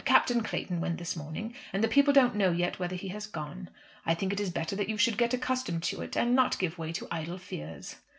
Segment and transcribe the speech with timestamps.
[0.03, 3.69] "Captain Clayton went this morning, and the people don't know yet whether he has gone.
[4.03, 6.79] I think it is better that you should get accustomed to it, and not give
[6.79, 7.97] way to idle fears."